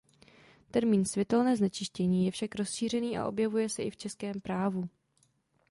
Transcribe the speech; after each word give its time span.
Termín 0.71 1.05
"světelné 1.05 1.55
znečištění" 1.57 2.25
je 2.25 2.31
však 2.31 2.55
rozšířený 2.55 3.17
a 3.17 3.27
objevuje 3.27 3.69
se 3.69 3.83
i 3.83 3.89
v 3.91 3.97
českém 3.97 4.41
právu. 4.41 4.89